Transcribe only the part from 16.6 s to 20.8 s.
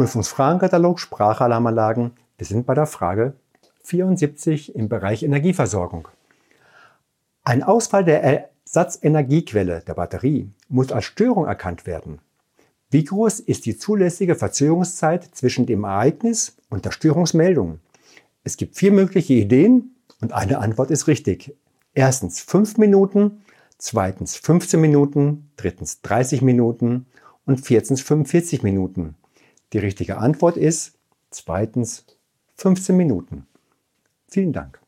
und der Störungsmeldung? Es gibt vier mögliche Ideen und eine